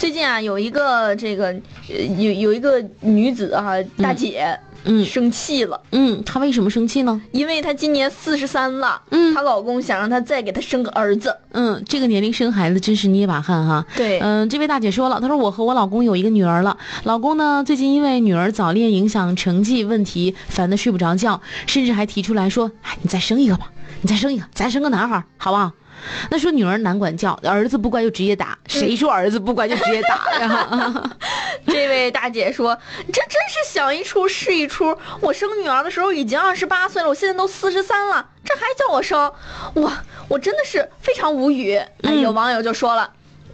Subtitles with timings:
[0.00, 1.48] 最近啊，有一个这个
[1.90, 7.20] 呃有有一个女子哈、大姐，嗯生气了，嗯，她为什么生气呢？
[7.32, 11.36] 因为她今年四十三了，嗯她老公想让她再给她生个儿子。
[11.52, 13.84] 嗯，这个年龄生孩子真是捏把汗哈。
[13.94, 23.70] 对嗯，这位大姐说了，她说我和我老公有一个女儿了，老公呢最近因为女儿早恋影响成绩问题，烦得睡不着觉，甚至还提出来说，哎，你再生一个吧，
[24.00, 25.72] 你再生一个，咱生个男孩儿，好不好？
[26.30, 31.16] 那说女儿难管教，儿子不乖就直接打，谁说儿子不乖就直接打呀？
[31.66, 32.78] 这位大姐说
[33.12, 34.96] ：“这真是想一出是一出。
[35.20, 39.32] 我生女儿的时候已经二十八岁了，我现在都四十三了，这还叫我生？
[39.74, 39.92] 我，
[40.28, 41.80] 我真的是非常无语。
[42.22, 43.10] 有网友就说了。”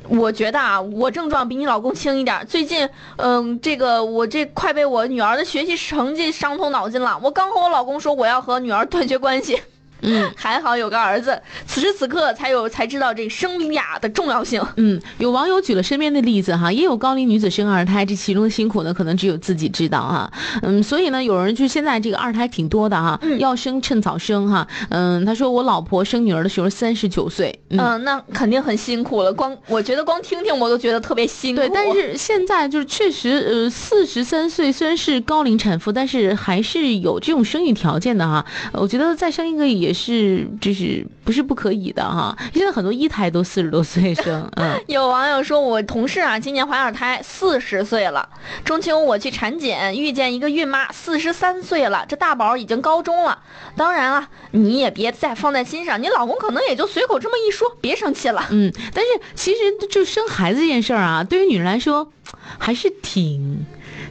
[0.09, 2.47] 我觉得啊，我症状比你老公轻一点。
[2.47, 7.19] 最近，嗯，这个我这快被我女儿的学习成绩伤透脑筋了。
[7.21, 9.61] 我刚和我老公说我要和女儿断绝关系，
[10.03, 10.31] 嗯。
[10.37, 11.41] 还好有个儿子。
[11.67, 14.63] 此时此刻才有才知道这生命呀的重要性。
[14.77, 20.33] 嗯，有网友举了身边的例子哈，也有高龄女子生二胎，这其中的辛苦呢，可能只有自己知道哈。
[20.63, 24.67] 嗯，所以呢，有人就现在这个二胎挺多的哈，嗯要生趁早生哈。
[24.91, 27.79] 嗯，他说我老婆生女儿的时候三十九岁，嗯。
[27.79, 29.33] 嗯，那肯定很辛苦了。
[29.33, 31.61] 光我觉得光听听我都觉得特别辛苦。
[31.61, 38.45] 对，但是现在就是确实，呃，四十三岁虽然是高龄产妇，但是还是有这种生育条件的哈。
[38.73, 42.37] 呃我觉得再生一个也是，就是不是不可以的哈。
[42.55, 44.81] 现在很多一胎都四十多岁生， 嗯。
[44.87, 48.29] 有网友说，我同事啊，今年怀二胎，四十岁了。
[48.65, 53.39] 中秋我去产检，遇见一个孕妈，四十三岁了，这大宝已经高中了。
[53.77, 58.47] 当然了，你也别再放在心上，你老公可能也就随口这么一说，别生气了。
[58.51, 62.11] 嗯，但是其实就生孩子这件事儿啊，对于女人来说，
[62.59, 63.67] 还是挺、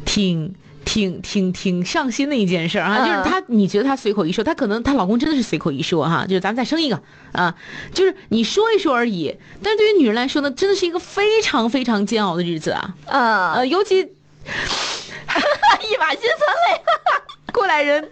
[0.05, 0.53] 挺、
[0.85, 3.03] 挺、挺、挺上心的一件事儿啊。
[3.03, 7.01] 嗯就是她，你觉得她随口一说，她可能她老公真的是随口一说哈，就是咱们再生一个
[7.33, 7.55] 啊，
[7.93, 9.35] 就是你说一说而已。
[9.61, 12.95] 但是对于女人来说呢，真的是一个非常非常煎熬的日子啊。
[13.07, 16.81] 啊、呃，尤其 一把辛酸泪。
[17.51, 18.09] 过来人。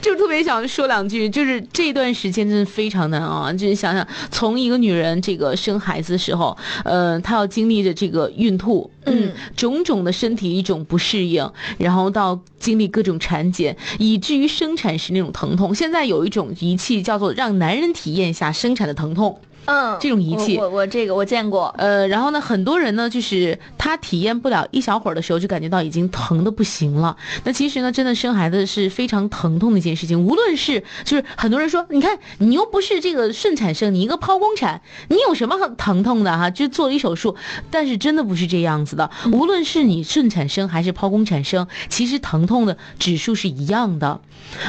[0.00, 3.52] 就特别想说两句，就是这段时间真的非常难啊！
[3.52, 15.74] 就是想想，从一个女人这个生孩子的时候，呃，她要经历着这个孕吐，嗯种种的身体一种不适应，然后到经历各种产检，以至于生产时那种疼痛。
[15.74, 21.74] 现在有一种仪器叫做让男人体验一下生产的疼痛，嗯，这种仪器我我我这个我见过。
[21.78, 27.16] 呃，然后呢，很多人呢，就是他体验不了一小会儿的时候，就感觉到已经疼的不行了。
[27.44, 30.24] 那其实呢，真的生孩子是非常疼痛的一件事情。
[30.24, 36.50] 无论是就是很多人说，你看你又不是这个顺产生，你一个剖宫产，你有什么很疼痛的哈？
[36.50, 37.36] 就做了一手术，
[37.70, 39.10] 但是真的不是这样子的。
[39.32, 44.20] 无论是你顺产生还是剖宫产生，其实疼痛的指数是一样的。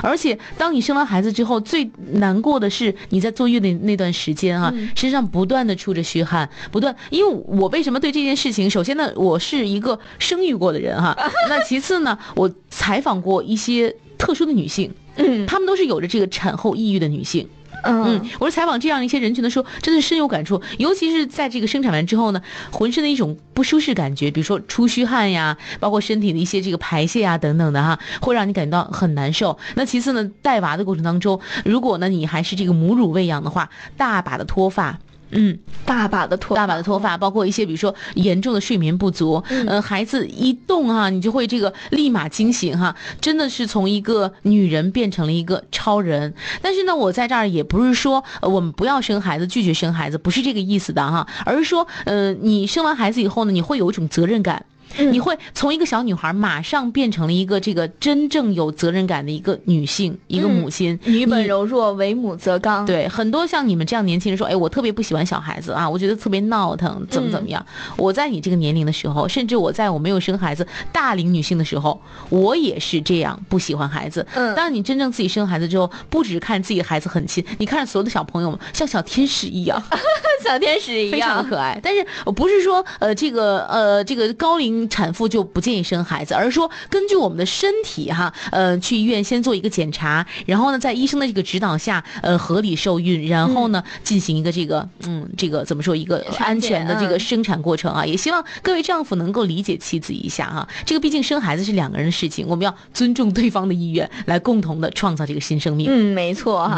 [0.02, 6.96] 而且当你生完孩子之后，最难过的是你在坐月的那段时间啊，身上不断的出着虚汗，不断。
[7.10, 11.18] 因为我为什么对这件事情，首先呢，我是一个生育过的人哈，
[11.50, 17.48] 那其次呢，我采访过一些特殊的女性，嗯她们都是有着这个产后抑郁的女性。
[17.86, 20.62] 嗯，我是采访这样一些人群的时候，真的深有感触。
[20.78, 22.42] 尤其是在这个生产完之后呢，
[22.72, 29.58] 浑身的一种不舒适感觉，比如说出虚汗呀，包括身体的一些这个排泄啊等等的哈，会让你感觉到很难受。
[29.76, 34.98] 那其次呢，带娃的过程当中，如果呢你还是这个母乳喂养的话，大把的脱发。
[35.32, 46.34] 嗯，大把的脱，大把的脱发，包括一些比如说严重的睡眠不足，嗯呃，孩子一动哈、你就会这个立马惊醒哈、真的是从一个女人变成了一个超人。
[46.62, 54.66] 但是呢，我在这儿也不是说、呃、我们不要生孩子，拒绝生孩子，不是这个意思的哈，而是说，呃，你生完孩子以后呢，你会有一种责任感。
[54.98, 61.00] 嗯你会从一个小女孩马上变成了一个这个真正有责任感的一个女性，一个嗯母亲。
[61.06, 62.86] 女本柔弱，为母则刚。
[62.86, 67.66] 对，很多像你们这样年轻人说，哎，我特别不喜欢小孩子啊，我觉得特别闹腾，怎么怎么样。
[67.98, 74.26] 我在你这个年龄的时候，甚至我在我没有生孩子、大龄女性的时候，我也是这样不喜欢孩子。
[74.36, 79.82] 嗯当你真正自己生孩子之后，不只看自己的孩子很亲，你看着所有的小朋友们像小天使一样，
[80.44, 81.80] 小天使一样非常可爱。
[81.84, 105.88] 但是我不是说呃这个呃这个高龄产妇就不建议生孩子，而是说根据我们的身体哈，呃去医院先做一个检查，然后呢在医生的这个指导下，呃合理受孕，然后呢、进行一个这个嗯这个怎么说一个安全的这个生产过程啊，也希望各位丈夫能够理解妻子一下哈，这个毕竟生孩子是两个人的事情，我们要尊重对方的意愿，来共同的创造这个新生命。
[105.90, 106.76] 嗯，没错哈。